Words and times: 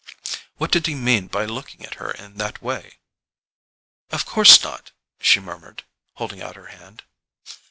What 0.57 0.71
did 0.71 0.87
he 0.87 0.95
mean 0.95 1.27
by 1.27 1.45
looking 1.45 1.85
at 1.85 1.93
her 2.01 2.09
in 2.09 2.37
that 2.37 2.59
way? 2.59 2.97
"Of 4.09 4.25
course 4.25 4.63
not," 4.63 4.93
she 5.19 5.39
murmured, 5.39 5.83
holding 6.15 6.41
out 6.41 6.55
her 6.55 6.65
hand. 6.73 7.03